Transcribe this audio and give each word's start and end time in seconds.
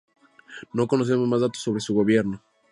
No 0.73 0.87
conocemos 0.87 1.27
más 1.27 1.41
datos 1.41 1.61
sobre 1.61 1.79
su 1.79 1.93
gobierno. 1.93 2.41